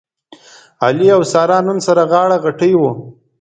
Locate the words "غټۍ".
2.43-2.73